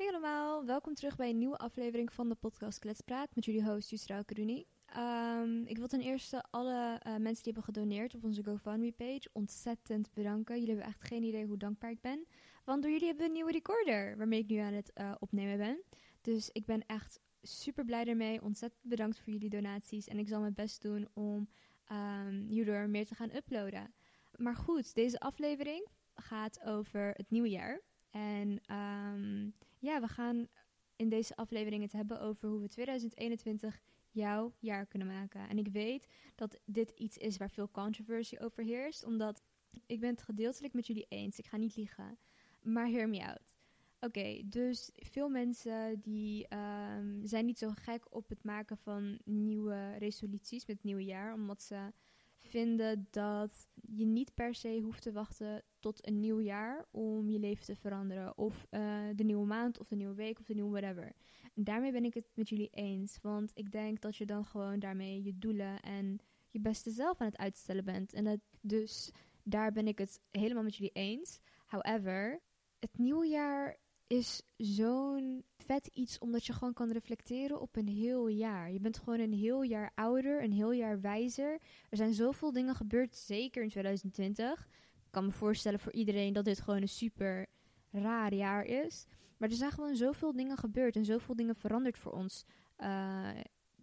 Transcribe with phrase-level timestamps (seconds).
[0.00, 3.90] Hey allemaal, welkom terug bij een nieuwe aflevering van de podcast Kletspraat met jullie host
[3.90, 4.66] Yusra Karuni.
[4.96, 10.12] Um, ik wil ten eerste alle uh, mensen die hebben gedoneerd op onze GoFundMe-page ontzettend
[10.12, 10.54] bedanken.
[10.58, 12.26] Jullie hebben echt geen idee hoe dankbaar ik ben.
[12.64, 15.58] Want door jullie hebben we een nieuwe recorder waarmee ik nu aan het uh, opnemen
[15.58, 15.82] ben.
[16.20, 18.42] Dus ik ben echt super blij ermee.
[18.42, 20.08] Ontzettend bedankt voor jullie donaties.
[20.08, 21.48] En ik zal mijn best doen om
[21.92, 23.94] um, hierdoor meer te gaan uploaden.
[24.36, 27.80] Maar goed, deze aflevering gaat over het nieuwe jaar.
[28.10, 30.48] En um, ja, we gaan
[30.96, 33.80] in deze aflevering het hebben over hoe we 2021
[34.10, 35.48] jouw jaar kunnen maken.
[35.48, 39.42] En ik weet dat dit iets is waar veel controversie over heerst, omdat
[39.86, 41.38] ik ben het gedeeltelijk met jullie eens.
[41.38, 42.18] Ik ga niet liegen.
[42.62, 43.54] Maar hear me out.
[44.00, 49.96] Oké, dus veel mensen die um, zijn niet zo gek op het maken van nieuwe
[49.98, 51.92] resoluties met het nieuwe jaar, omdat ze
[52.36, 57.38] vinden dat je niet per se hoeft te wachten tot een nieuw jaar om je
[57.38, 58.38] leven te veranderen.
[58.38, 61.12] Of uh, de nieuwe maand, of de nieuwe week, of de nieuwe whatever.
[61.54, 63.18] En daarmee ben ik het met jullie eens.
[63.22, 66.18] Want ik denk dat je dan gewoon daarmee je doelen en
[66.50, 68.12] je beste zelf aan het uitstellen bent.
[68.12, 69.10] En dus
[69.42, 71.40] daar ben ik het helemaal met jullie eens.
[71.66, 72.40] However,
[72.78, 73.76] het nieuwe jaar
[74.06, 78.72] is zo'n vet iets omdat je gewoon kan reflecteren op een heel jaar.
[78.72, 81.60] Je bent gewoon een heel jaar ouder, een heel jaar wijzer.
[81.88, 84.68] Er zijn zoveel dingen gebeurd, zeker in 2020.
[85.10, 87.46] Ik kan me voorstellen voor iedereen dat dit gewoon een super
[87.90, 89.06] raar jaar is.
[89.36, 92.44] Maar er zijn gewoon zoveel dingen gebeurd en zoveel dingen veranderd voor ons.
[92.78, 93.28] Uh,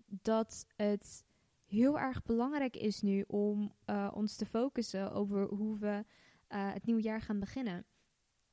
[0.06, 1.26] dat het
[1.66, 6.06] heel erg belangrijk is nu om uh, ons te focussen over hoe we
[6.50, 7.86] uh, het nieuwe jaar gaan beginnen.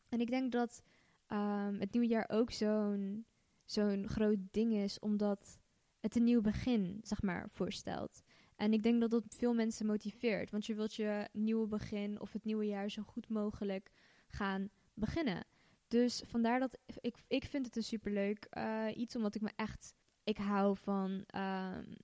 [0.08, 0.82] En ik denk dat
[1.28, 3.26] um, het nieuwe jaar ook zo'n
[3.64, 5.58] zo'n groot ding is, omdat
[6.00, 8.22] het een nieuw begin, zeg maar, voorstelt.
[8.56, 12.32] En ik denk dat dat veel mensen motiveert, want je wilt je nieuwe begin of
[12.32, 13.90] het nieuwe jaar zo goed mogelijk
[14.26, 15.46] gaan beginnen.
[15.88, 19.94] Dus vandaar dat ik, ik vind het een superleuk uh, iets, omdat ik me echt,
[20.24, 21.96] ik hou van um,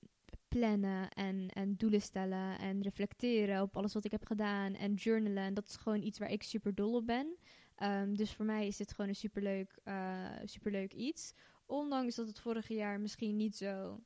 [0.48, 5.42] plannen en, en doelen stellen en reflecteren op alles wat ik heb gedaan en journalen.
[5.42, 7.36] En dat is gewoon iets waar ik super dol op ben.
[7.82, 11.32] Um, dus voor mij is dit gewoon een superleuk, uh, superleuk iets.
[11.66, 14.00] Ondanks dat het vorige jaar misschien niet zo,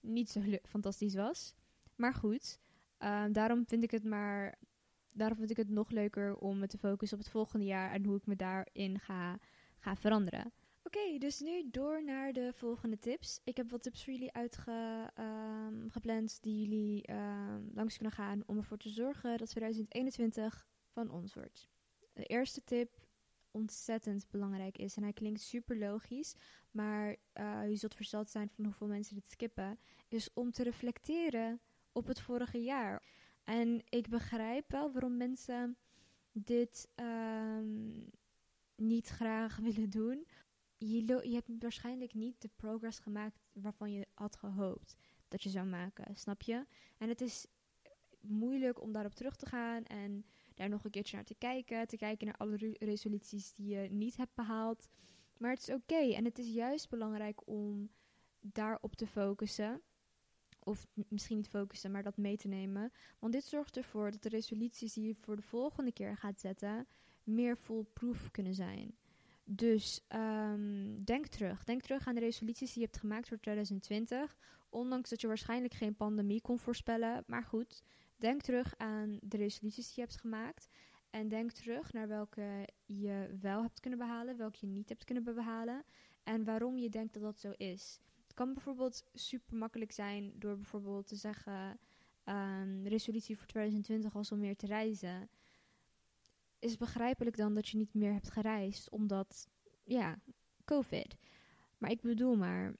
[0.00, 1.54] niet zo fantastisch was.
[1.98, 2.60] Maar goed,
[2.98, 4.58] um, daarom vind ik het maar.
[5.10, 8.04] Daarom vind ik het nog leuker om me te focussen op het volgende jaar en
[8.04, 9.38] hoe ik me daarin ga,
[9.78, 10.52] ga veranderen.
[10.82, 13.40] Oké, dus nu door naar de volgende tips.
[13.44, 18.56] Ik heb wat tips voor jullie uitgepland um, die jullie um, langs kunnen gaan om
[18.56, 21.68] ervoor te zorgen dat 2021 van ons wordt.
[22.12, 23.06] De eerste tip
[23.50, 24.96] ontzettend belangrijk is.
[24.96, 26.34] En hij klinkt super logisch,
[26.70, 29.78] maar uh, je zult versteld zijn van hoeveel mensen dit skippen.
[30.08, 31.60] Is om te reflecteren
[31.92, 33.02] op het vorige jaar.
[33.44, 35.76] En ik begrijp wel waarom mensen
[36.32, 38.10] dit um,
[38.74, 40.26] niet graag willen doen.
[40.76, 44.96] Je, je hebt waarschijnlijk niet de progress gemaakt waarvan je had gehoopt
[45.28, 46.66] dat je zou maken, snap je?
[46.98, 47.46] En het is
[48.20, 50.24] moeilijk om daarop terug te gaan en
[50.54, 51.86] daar nog een keertje naar te kijken.
[51.86, 54.88] Te kijken naar alle re resoluties die je niet hebt behaald.
[55.36, 56.14] Maar het is oké.
[56.14, 57.90] En het is juist belangrijk om
[58.40, 59.82] daarop te focussen.
[60.68, 62.92] Of misschien niet focussen, maar dat mee te nemen.
[63.18, 66.86] Want dit zorgt ervoor dat de resoluties die je voor de volgende keer gaat zetten,
[67.24, 68.96] meer foolproof kunnen zijn.
[69.44, 71.64] Dus um, denk terug.
[71.64, 74.36] Denk terug aan de resoluties die je hebt gemaakt voor 2020.
[74.68, 77.24] Ondanks dat je waarschijnlijk geen pandemie kon voorspellen.
[77.26, 77.82] Maar goed,
[78.18, 80.68] Denk terug aan de resoluties die je hebt gemaakt.
[81.10, 85.24] En denk terug naar welke je wel hebt kunnen behalen, welke je niet hebt kunnen
[85.24, 85.84] behalen.
[86.22, 88.00] En waarom je denkt dat dat zo is.
[88.38, 91.78] Kan bijvoorbeeld super makkelijk zijn door bijvoorbeeld te zeggen:
[92.24, 95.28] um, resolutie voor 2020 was om meer te reizen.
[96.58, 99.48] Is begrijpelijk dan dat je niet meer hebt gereisd, omdat,
[99.84, 100.18] ja,
[100.64, 101.16] COVID.
[101.78, 102.74] Maar ik bedoel maar,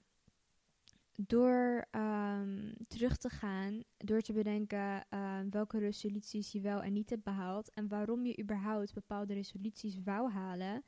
[1.12, 7.10] door um, terug te gaan, door te bedenken um, welke resoluties je wel en niet
[7.10, 10.84] hebt behaald en waarom je überhaupt bepaalde resoluties wou halen,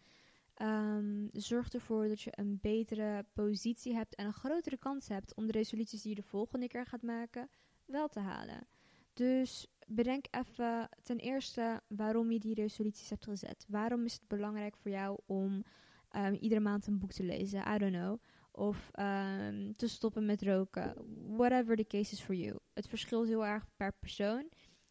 [0.62, 5.46] um, zorgt ervoor dat je een betere positie hebt en een grotere kans hebt om
[5.46, 7.48] de resoluties die je de volgende keer gaat maken
[7.84, 8.66] wel te halen.
[9.12, 13.64] Dus bedenk even ten eerste waarom je die resoluties hebt gezet.
[13.68, 15.64] Waarom is het belangrijk voor jou om
[16.40, 17.74] iedere maand een boek te lezen?
[17.74, 18.18] I don't know
[18.52, 20.94] of um, te stoppen met roken.
[21.36, 22.58] Whatever the case is for you.
[22.72, 24.48] Het verschilt heel erg per persoon.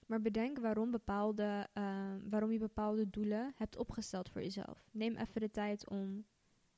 [0.09, 4.89] Maar bedenk waarom, bepaalde, uh, waarom je bepaalde doelen hebt opgesteld voor jezelf.
[4.91, 6.25] Neem even de tijd om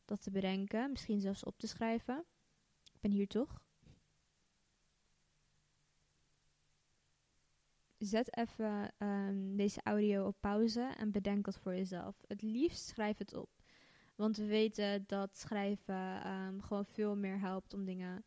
[0.05, 0.91] dat te bedenken.
[0.91, 2.25] Misschien zelfs op te schrijven.
[2.93, 3.61] Ik ben hier toch?
[7.97, 12.21] Zet even um, deze audio op pauze en bedenk dat voor jezelf.
[12.27, 13.49] Het liefst schrijf het op.
[14.15, 18.25] Want we weten dat schrijven ehm, gewoon veel meer helpt om dingen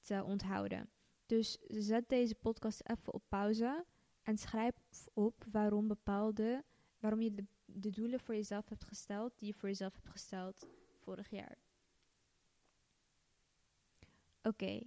[0.00, 0.90] te onthouden.
[1.26, 3.84] Dus zet deze podcast even op pauze
[4.22, 4.74] en schrijf
[5.12, 6.64] op waarom bepaalde,
[6.98, 10.66] waarom je de, de doelen voor jezelf hebt gesteld die je voor jezelf hebt gesteld
[10.98, 11.58] vorig jaar.
[14.42, 14.82] Oké,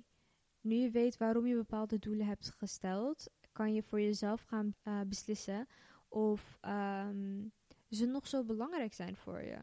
[0.61, 5.01] nu je weet waarom je bepaalde doelen hebt gesteld, kan je voor jezelf gaan uh,
[5.01, 5.67] beslissen
[6.07, 7.51] of um,
[7.89, 9.57] ze nog zo belangrijk zijn voor je.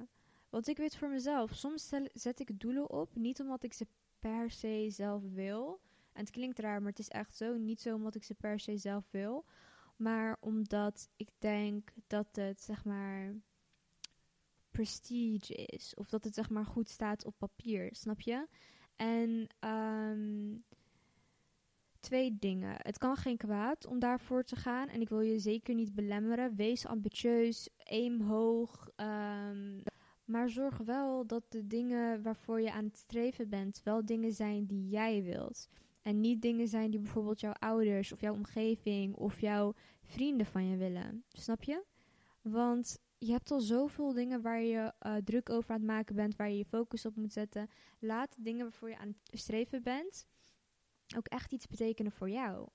[0.49, 3.87] Want ik weet voor mezelf, soms zet ik doelen op, niet omdat ik ze
[4.19, 5.81] per se zelf wil.
[6.13, 7.57] En het klinkt raar, maar het is echt zo.
[7.57, 9.45] Niet zo omdat ik ze per se zelf wil.
[9.97, 13.35] Maar omdat ik denk dat het, zeg maar,
[14.71, 15.95] prestige is.
[15.95, 17.89] Of dat het, zeg maar, goed staat op papier.
[17.95, 18.47] Snap je?
[18.97, 20.65] En um,
[22.01, 22.75] twee dingen.
[22.77, 24.89] Het kan geen kwaad om daarvoor te gaan.
[24.89, 26.57] En ik wil je zeker niet belemmeren.
[26.57, 28.91] Wees ambitieus, aim hoog.
[28.97, 29.83] Um,
[30.25, 34.67] maar zorg wel dat de dingen waarvoor je aan het streven bent, wel dingen zijn
[34.67, 35.69] die jij wilt.
[36.03, 40.67] En niet dingen zijn die bijvoorbeeld jouw ouders of jouw omgeving of jouw vrienden van
[40.67, 41.25] je willen.
[41.29, 41.85] Snap je?
[42.41, 46.37] Want je hebt al zoveel dingen waar je uh, druk over aan het maken bent,
[46.37, 47.69] waar je je focus op moet zetten.
[47.99, 50.27] Laat dingen waarvoor je aan het streven bent
[51.17, 52.69] ook echt iets betekenen voor jou.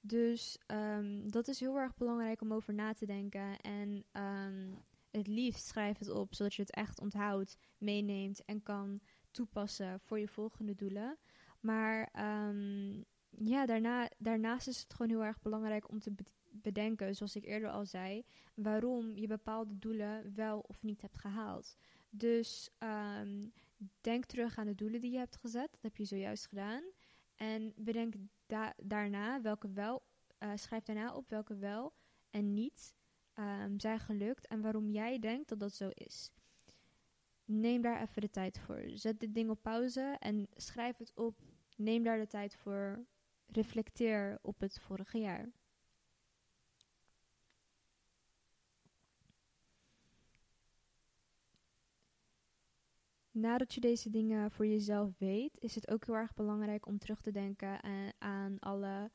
[0.00, 3.60] Dus um, dat is heel erg belangrijk om over na te denken.
[3.60, 9.00] En um, het liefst schrijf het op, zodat je het echt onthoudt, meeneemt en kan
[9.30, 11.18] toepassen voor je volgende doelen.
[11.60, 12.08] Maar
[12.48, 16.14] um, ja, daarna, daarnaast is het gewoon heel erg belangrijk om te
[16.50, 18.24] bedenken, zoals ik eerder al zei,
[18.54, 21.76] waarom je bepaalde doelen wel of niet hebt gehaald.
[22.10, 23.52] Dus um,
[24.00, 25.70] denk terug aan de doelen die je hebt gezet.
[25.70, 26.82] Dat heb je zojuist gedaan.
[27.36, 28.14] En bedenk
[28.46, 30.02] da daarna welke wel,
[30.38, 31.94] uh, schrijf daarna op welke wel
[32.30, 32.94] en niet
[33.34, 36.30] um, zijn gelukt en waarom jij denkt dat dat zo is.
[37.50, 38.82] Neem daar even de tijd voor.
[38.94, 41.40] Zet dit ding op pauze en schrijf het op.
[41.76, 43.04] Neem daar de tijd voor.
[43.46, 45.50] Reflecteer op het vorige jaar.
[53.30, 57.20] Nadat je deze dingen voor jezelf weet, is het ook heel erg belangrijk om terug
[57.20, 59.10] te denken aan, aan alle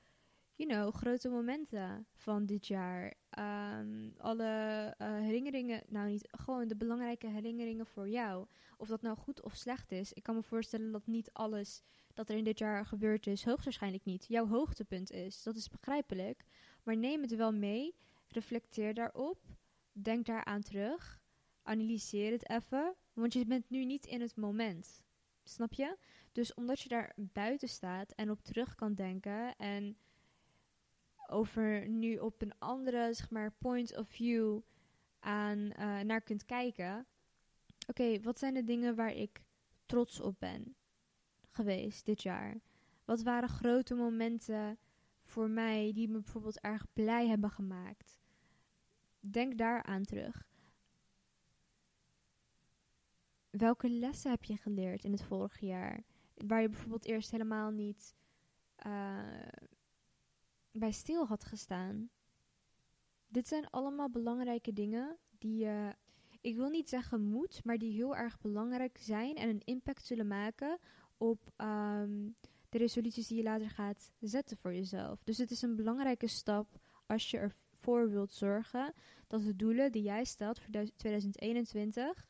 [0.56, 3.14] you know, grote momenten van dit jaar.
[3.40, 8.48] Um, alle uh, herinneringen, nou niet, gewoon de belangrijke herinneringen voor jou.
[8.78, 10.14] Of dat nou goed of slecht is.
[10.14, 11.82] Ik kan me voorstellen dat niet alles
[12.14, 15.44] dat er in dit jaar gebeurd is, hoogstwaarschijnlijk niet, jouw hoogtepunt is.
[15.44, 16.44] Dat is begrijpelijk.
[16.84, 17.96] Maar neem het wel mee,
[18.28, 19.40] reflecteer daarop,
[19.92, 21.22] denk daaraan terug,
[21.64, 25.04] analyseer het even, want je bent nu niet in het moment.
[25.44, 25.98] Snap je?
[26.32, 29.98] Dus omdat je daar buiten staat en op terug kan denken en
[31.28, 34.60] over nu op een andere, zeg maar, point of view
[35.20, 37.06] aan, uh, naar kunt kijken.
[37.88, 39.42] Oké, wat zijn de dingen waar ik
[39.86, 40.76] trots op ben
[41.50, 42.62] geweest dit jaar?
[43.06, 44.78] Wat waren grote momenten
[45.22, 48.20] voor mij die me bijvoorbeeld erg blij hebben gemaakt?
[49.20, 50.48] Denk daar aan terug.
[53.50, 56.04] Welke lessen heb je geleerd in het vorige jaar?
[56.34, 58.16] Waar je bijvoorbeeld eerst helemaal niet
[58.86, 59.43] uh,
[60.74, 62.10] bij stil had gestaan.
[63.28, 65.96] Dit zijn allemaal belangrijke dingen die je,
[66.42, 70.28] ik wil niet zeggen moet, maar die heel erg belangrijk zijn en een impact zullen
[70.28, 70.80] maken
[71.18, 72.34] op um,
[72.70, 75.24] de resoluties die je later gaat zetten voor jezelf.
[75.24, 78.94] Dus het is een belangrijke stap als je ervoor wilt zorgen
[79.28, 82.28] dat de doelen die jij stelt voor 2021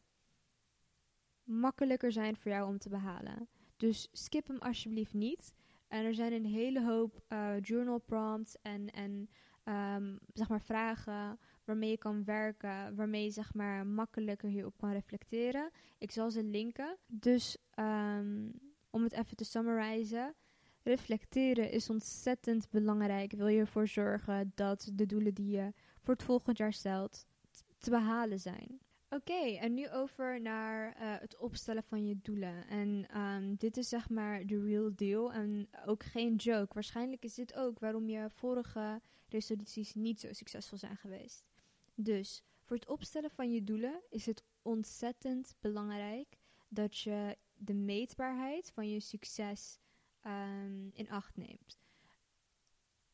[1.43, 3.47] makkelijker zijn voor jou om te behalen.
[3.77, 5.53] Dus skip hem alsjeblieft niet.
[5.93, 9.29] En er zijn een hele hoop uh, journal prompts en, en
[9.63, 14.91] um, zeg maar vragen waarmee je kan werken, waarmee je zeg maar makkelijker hierop kan
[14.91, 15.71] reflecteren.
[15.97, 16.97] Ik zal ze linken.
[17.07, 18.51] Dus um,
[18.89, 20.35] om het even te summarizen.
[20.83, 23.31] Reflecteren is ontzettend belangrijk.
[23.31, 27.25] Wil je ervoor zorgen dat de doelen die je voor het volgend jaar stelt
[27.77, 28.79] te behalen zijn.
[29.13, 32.67] Oké, en nu over naar uh, het opstellen van je doelen.
[32.67, 36.73] En um, dit is zeg maar de real deal en ook geen joke.
[36.73, 41.45] Waarschijnlijk is dit ook waarom je vorige resoluties niet zo succesvol zijn geweest.
[41.95, 48.71] Dus voor het opstellen van je doelen is het ontzettend belangrijk dat je de meetbaarheid
[48.71, 49.79] van je succes
[50.25, 51.82] um, in acht neemt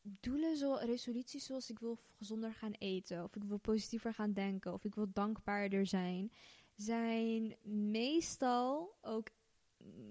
[0.02, 4.72] doelen, zo, resoluties zoals ik wil gezonder gaan eten, of ik wil positiever gaan denken,
[4.72, 6.32] of ik wil dankbaarder zijn,
[6.76, 9.28] zijn meestal ook.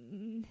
[0.09, 0.45] Mm,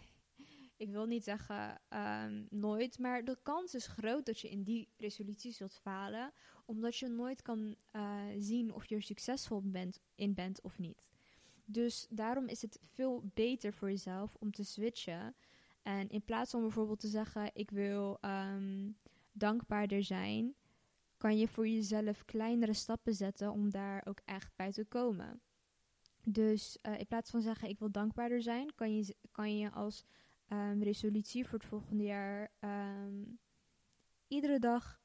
[0.76, 4.88] ik wil niet zeggen um, nooit, maar de kans is groot dat je in die
[4.97, 6.33] resoluties zult falen,
[6.64, 11.09] omdat je nooit kan uh, zien of je succesvol bent, in bent of niet.
[11.64, 15.35] Dus daarom is het veel beter voor jezelf om te switchen.
[15.83, 18.97] En in plaats van bijvoorbeeld te zeggen: Ik wil um,
[19.38, 20.54] dankbaarder zijn,
[21.16, 25.40] kan je voor jezelf kleinere stappen zetten om daar ook echt bij te komen.
[26.25, 30.04] Dus uh, in plaats van zeggen: Ik wil dankbaarder zijn, kan je, kan je als
[30.49, 33.38] um, resolutie voor het volgende jaar um,
[34.28, 35.00] iedere dag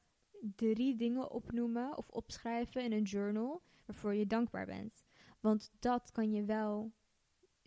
[0.55, 5.03] drie dingen opnoemen of opschrijven in een journal waarvoor je dankbaar bent.
[5.39, 6.93] Want dat kan je wel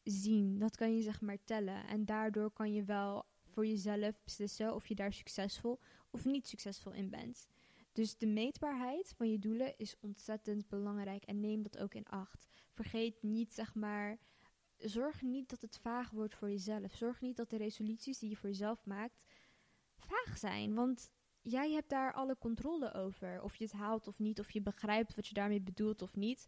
[0.02, 1.86] zien, dat kan je zeg maar tellen.
[1.86, 5.80] En daardoor kan je wel voor jezelf beslissen of je daar succesvol
[6.10, 7.48] of niet succesvol in bent.
[7.92, 12.46] Dus de meetbaarheid van je doelen is ontzettend belangrijk en neem dat ook in acht.
[12.70, 14.18] Vergeet niet, zeg maar,
[14.76, 16.94] zorg niet dat het vaag wordt voor jezelf.
[16.94, 19.24] Zorg niet dat de resoluties die je voor jezelf maakt
[19.96, 20.74] vaag zijn.
[20.74, 21.10] Want
[21.42, 23.42] jij hebt daar alle controle over.
[23.42, 26.46] Of je het haalt of niet, of je begrijpt wat je daarmee bedoelt of niet.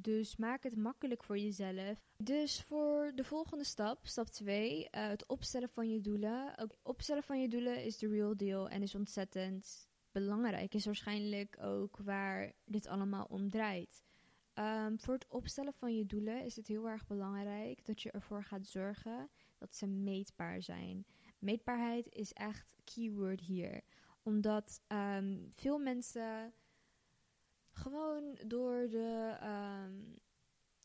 [0.00, 1.98] Dus maak het makkelijk voor jezelf.
[2.16, 6.58] Dus voor de volgende stap, stap 2, uh, het opstellen van je doelen.
[6.58, 10.74] Ook opstellen van je doelen is de real deal en is ontzettend belangrijk.
[10.74, 14.02] Is waarschijnlijk ook waar dit allemaal om draait.
[14.54, 18.44] Um, voor het opstellen van je doelen is het heel erg belangrijk dat je ervoor
[18.44, 21.06] gaat zorgen dat ze meetbaar zijn.
[21.38, 23.80] Meetbaarheid is echt keyword hier.
[24.22, 26.52] Omdat um, veel mensen
[27.72, 30.18] gewoon door de um,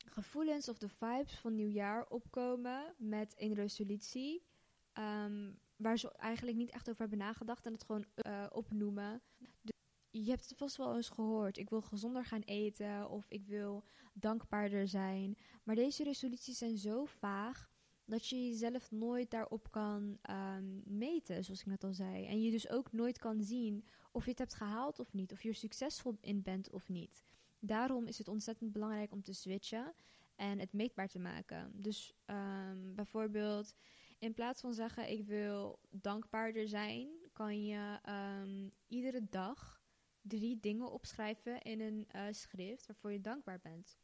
[0.06, 4.46] gevoelens of de vibes van nieuwjaar opkomen met een resolutie.
[4.94, 9.22] Um, waar ze eigenlijk niet echt over hebben nagedacht en het gewoon uh, opnoemen.
[9.62, 9.75] Dus
[10.10, 11.58] je hebt het vast wel eens gehoord.
[11.58, 15.38] Ik wil gezonder gaan eten of ik wil dankbaarder zijn.
[15.63, 17.70] Maar deze resoluties zijn zo vaag
[18.06, 22.26] dat je jezelf nooit daarop kan um, meten, zoals ik net al zei.
[22.26, 25.42] En je dus ook nooit kan zien of je het hebt gehaald of niet, of
[25.42, 27.24] je er succesvol in bent of niet.
[27.60, 29.94] Daarom is het ontzettend belangrijk om te switchen
[30.36, 31.72] en het meetbaar te maken.
[31.74, 33.76] Dus um, bijvoorbeeld,
[34.20, 38.00] in plaats van zeggen ik wil dankbaarder zijn, kan je
[38.42, 39.84] um, iedere dag
[40.22, 43.98] drie dingen opschrijven in een uh, schrift waarvoor je dankbaar bent.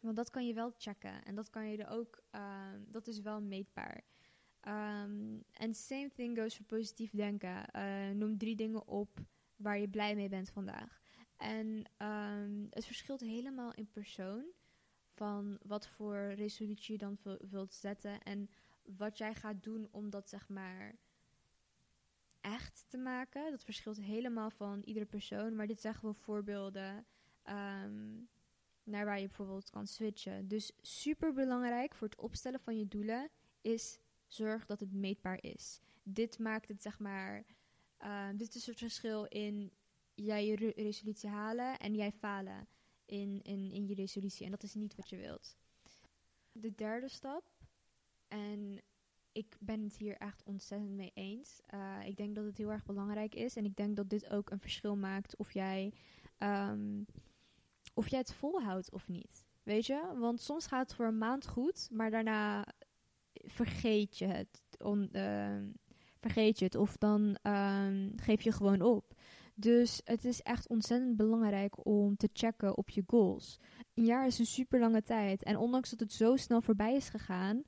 [0.00, 3.20] Want dat kan je wel checken en dat kan je er ook, um, dat is
[3.20, 4.04] wel meetbaar.
[4.60, 7.64] En um, same thing goes voor positief denken.
[7.76, 9.20] Uh, noem drie dingen op
[9.56, 11.00] waar je blij mee bent vandaag.
[11.36, 14.44] En um, het verschilt helemaal in persoon
[15.14, 17.18] van wat voor resolutie je dan
[17.50, 18.50] wilt zetten en
[18.82, 20.98] wat jij gaat doen om dat zeg maar
[22.40, 23.50] echt te maken.
[23.50, 27.06] Dat verschilt helemaal van iedere persoon, maar dit zijn gewoon voorbeelden
[28.88, 30.48] naar waar je bijvoorbeeld kan switchen.
[30.48, 33.30] Dus super belangrijk voor het opstellen van je doelen
[33.60, 35.80] is zorg dat het meetbaar is.
[36.02, 37.44] Dit maakt het zeg maar.
[38.02, 39.72] Uh, dit is het verschil in
[40.14, 42.68] jij je re resolutie halen en jij falen
[43.04, 44.44] in, in, in je resolutie.
[44.44, 45.56] En dat is niet wat je wilt.
[46.52, 47.58] De derde stap,
[48.28, 48.82] en
[49.32, 51.60] ik ben het hier echt ontzettend mee eens.
[51.74, 53.56] Uh, ik denk dat het heel erg belangrijk is.
[53.56, 55.92] En ik denk dat dit ook een verschil maakt of jij,
[56.38, 57.06] um,
[57.98, 59.46] of jij het volhoudt of niet.
[59.62, 60.12] Weet je?
[60.18, 62.66] Want soms gaat het voor een maand goed, maar daarna
[63.32, 64.62] vergeet je het.
[65.12, 65.56] Uh,
[66.20, 69.14] vergeet je het of dan um, geef je gewoon op.
[69.54, 73.58] Dus het is echt ontzettend belangrijk om te checken op je goals.
[73.94, 75.42] Een jaar is een super lange tijd.
[75.42, 77.62] En ondanks dat het zo snel voorbij is gegaan,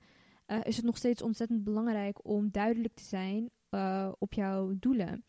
[0.46, 5.24] uh, is het nog steeds ontzettend belangrijk om duidelijk te zijn uh, op jouw doelen.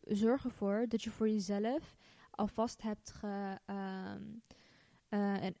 [0.00, 1.96] Zorg ervoor dat je voor jezelf
[2.40, 4.42] alvast hebt ge, um,
[5.10, 5.56] uh, een,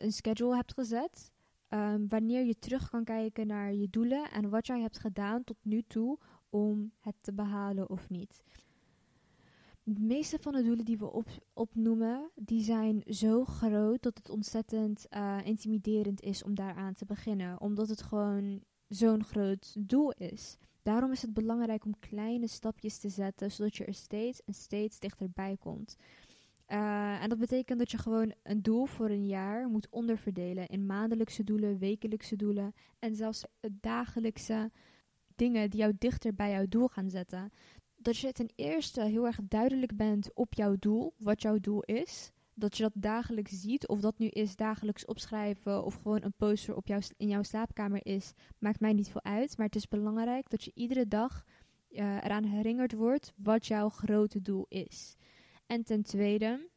[0.00, 1.32] een schedule hebt gezet.
[1.68, 5.56] Um, wanneer je terug kan kijken naar je doelen en wat jij hebt gedaan tot
[5.62, 6.18] nu toe
[6.50, 8.42] om het te behalen of niet.
[9.82, 14.28] De meeste van de doelen die we op, opnoemen, die zijn zo groot dat het
[14.28, 17.60] ontzettend uh, intimiderend is om daaraan te beginnen.
[17.60, 20.56] Omdat het gewoon zo'n groot doel is.
[20.86, 24.98] Daarom is het belangrijk om kleine stapjes te zetten, zodat je er steeds en steeds
[24.98, 25.96] dichterbij komt.
[26.68, 30.86] Uh, en dat betekent dat je gewoon een doel voor een jaar moet onderverdelen in
[30.86, 34.70] maandelijkse doelen, wekelijkse doelen en zelfs dagelijkse
[35.36, 37.52] dingen die jou dichter bij jouw doel gaan zetten
[37.96, 42.30] dat je ten eerste heel erg duidelijk bent op jouw doel, wat jouw doel is.
[42.58, 46.76] Dat je dat dagelijks ziet, of dat nu is dagelijks opschrijven of gewoon een poster
[46.76, 49.56] op jouw, in jouw slaapkamer is, maakt mij niet veel uit.
[49.56, 51.44] Maar het is belangrijk dat je iedere dag
[51.90, 55.16] uh, eraan herinnerd wordt wat jouw grote doel is.
[55.66, 56.68] En ten tweede,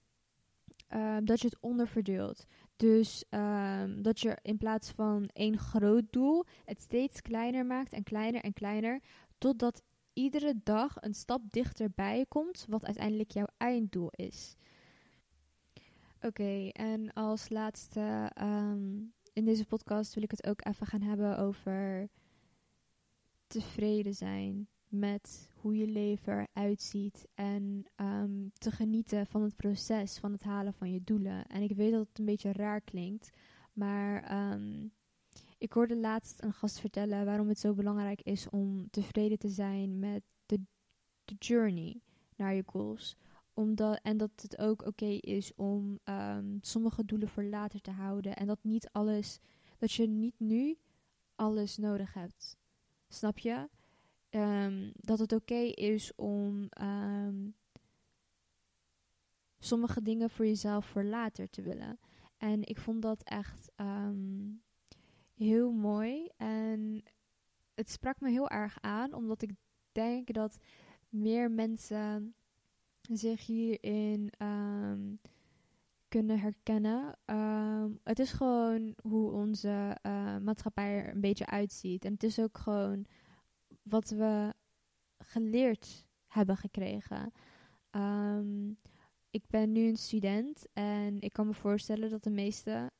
[0.95, 2.45] uh, dat je het onderverdeelt.
[2.75, 8.03] Dus uh, dat je in plaats van één groot doel het steeds kleiner maakt en
[8.03, 9.01] kleiner en kleiner,
[9.37, 9.83] totdat
[10.13, 14.55] iedere dag een stap dichterbij komt, wat uiteindelijk jouw einddoel is.
[16.21, 18.97] Oké, en als laatste ehm,
[19.33, 22.09] in deze podcast wil ik het ook even gaan hebben over
[23.47, 30.17] tevreden zijn met hoe je leven eruit ziet en ehm, te genieten van het proces
[30.17, 31.45] van het halen van je doelen.
[31.45, 33.29] En ik weet dat het een beetje raar klinkt,
[33.73, 34.87] maar ehm,
[35.57, 39.99] ik hoorde laatst een gast vertellen waarom het zo belangrijk is om tevreden te zijn
[39.99, 40.59] met de,
[41.25, 42.01] de journey
[42.35, 43.17] naar je goals.
[43.59, 48.35] Omdat, en dat het ook oké is om um, sommige doelen voor later te houden.
[48.35, 49.39] En dat niet alles,
[49.77, 50.77] dat je niet nu
[51.35, 52.57] alles nodig hebt.
[53.07, 53.69] Snap je?
[54.29, 57.55] Um, dat het oké is om um,
[59.57, 61.99] sommige dingen voor jezelf voor later te willen.
[62.37, 63.71] En ik vond dat echt
[65.33, 66.29] heel mooi.
[66.37, 67.03] En
[67.73, 69.51] het sprak me heel erg aan, omdat ik
[69.91, 70.57] denk dat
[71.09, 72.33] meer mensen
[73.17, 75.19] zich hierin um,
[76.07, 77.17] kunnen herkennen.
[77.25, 82.05] Um, het is gewoon hoe onze uh, maatschappij er een beetje uitziet.
[82.05, 83.05] En het is ook gewoon
[83.83, 84.53] wat we
[85.17, 87.31] geleerd hebben gekregen.
[87.91, 88.77] Um,
[89.31, 92.91] ik ben nu een student en ik kan me voorstellen dat de meeste,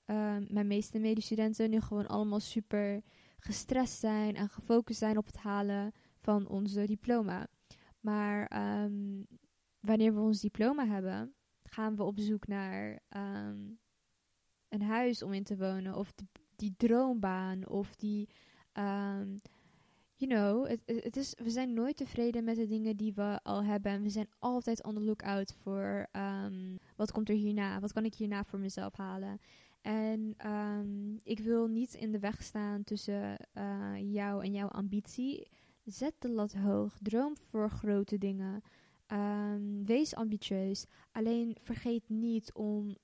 [0.48, 3.02] mijn meeste medestudenten nu gewoon allemaal super
[3.38, 7.48] gestrest zijn en gefocust zijn op het halen van onze diploma.
[8.00, 8.52] Maar
[9.80, 11.34] wanneer we ons diploma hebben,
[11.64, 13.80] gaan we op zoek naar um,
[14.68, 16.14] een huis om in te wonen of
[16.56, 18.30] die droombaan of die
[18.74, 19.40] um,
[20.20, 23.92] you know, het, is, we zijn nooit tevreden met de dingen die we al hebben.
[23.92, 27.80] En we zijn altijd on the lookout voor um, wat komt er hierna?
[27.80, 29.40] Wat kan ik hierna voor mezelf halen?
[29.82, 30.36] En
[31.24, 35.50] ik wil niet in de weg staan tussen uh, jou en jouw ambitie.
[35.84, 36.98] Zet de lat hoog.
[37.02, 38.62] Droom voor grote dingen.
[39.12, 40.86] Um, wees ambitieus.
[41.12, 42.96] Alleen vergeet niet om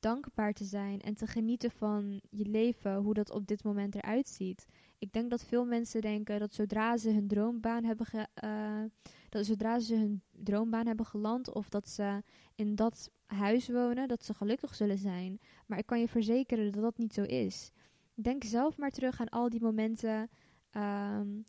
[0.00, 4.28] dankbaar te zijn en te genieten van je leven, hoe dat op dit moment eruit
[4.28, 4.66] ziet.
[4.98, 8.84] Ik denk dat veel mensen denken dat zodra ze hun droombaan hebben, ge, uh,
[9.28, 12.22] dat zodra ze hun droombaan hebben geland of dat ze
[12.54, 15.40] in dat huis wonen, dat ze gelukkig zullen zijn.
[15.66, 17.70] Maar ik kan je verzekeren dat dat niet zo is.
[18.14, 20.30] Denk zelf maar terug aan al die momenten
[20.72, 21.44] um,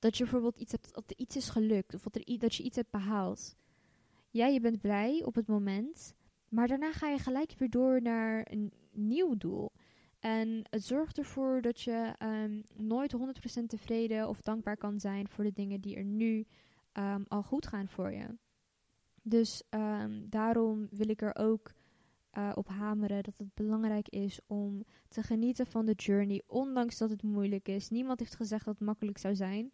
[0.00, 2.62] dat je bijvoorbeeld iets hebt, dat er iets is gelukt of dat, er, dat je
[2.62, 3.56] iets hebt behaald.
[4.30, 6.14] Ja, je bent blij op het moment,
[6.48, 9.72] maar daarna ga je gelijk weer door naar een nieuw doel.
[10.18, 13.16] En het zorgt ervoor dat je um, nooit
[13.60, 16.46] 100% tevreden of dankbaar kan zijn voor de dingen die er nu
[16.92, 18.36] um, al goed gaan voor je.
[19.22, 21.72] Dus um, daarom wil ik er ook
[22.38, 27.10] uh, op hameren dat het belangrijk is om te genieten van de journey, ondanks dat
[27.10, 27.88] het moeilijk is.
[27.88, 29.70] Niemand heeft gezegd dat het makkelijk zou zijn,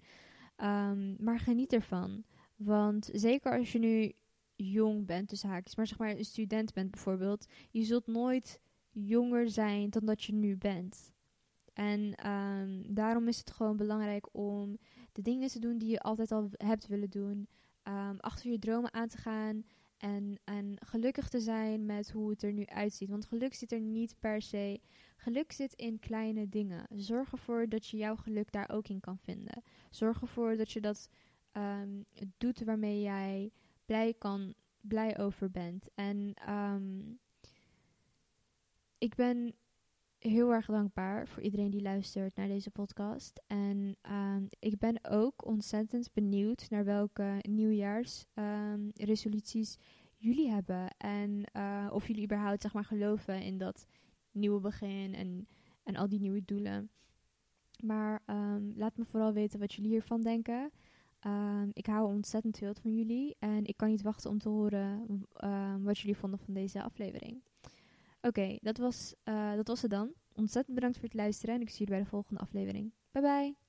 [1.18, 2.24] maar geniet ervan.
[2.56, 4.12] Want zeker als je nu
[4.54, 9.50] jong bent, dus haakjes, maar zeg maar een student bent bijvoorbeeld, je zult nooit jonger
[9.50, 11.12] zijn dan dat je nu bent.
[11.72, 14.78] En um, daarom is het gewoon belangrijk om
[15.12, 17.48] de dingen te doen die je altijd al hebt willen doen.
[17.88, 19.64] Um, achter je dromen aan te gaan.
[19.96, 23.08] En, en gelukkig te zijn met hoe het er nu uitziet.
[23.08, 24.80] Want geluk zit er niet per se.
[25.16, 26.86] Geluk zit in kleine dingen.
[26.94, 29.62] Zorg ervoor dat je jouw geluk daar ook in kan vinden.
[29.90, 31.08] Zorg ervoor dat je dat
[31.52, 32.04] um,
[32.38, 33.50] doet waarmee jij
[33.84, 35.88] blij, kan, blij over bent.
[35.94, 37.18] En um,
[38.98, 39.54] ik ben
[40.28, 43.42] heel erg dankbaar voor iedereen die luistert naar deze podcast.
[43.46, 49.80] En um, ik ben ook ontzettend benieuwd naar welke nieuwjaarsresoluties um,
[50.16, 50.96] jullie hebben.
[50.96, 53.86] En uh, of jullie überhaupt zeg maar, geloven in dat
[54.30, 55.48] nieuwe begin en,
[55.82, 56.90] en al die nieuwe doelen.
[57.84, 60.70] Maar um, laat me vooral weten wat jullie hiervan denken.
[61.72, 63.36] ik hou ontzettend veel van jullie.
[63.38, 65.06] En ik kan niet wachten om te horen
[65.82, 67.42] wat jullie vonden van deze aflevering.
[68.26, 70.12] Oké, dat, was, uh, dat was het dan.
[70.32, 72.92] Ontzettend bedankt voor het luisteren en ik zie jullie bij de volgende aflevering.
[73.10, 73.65] Bye bye!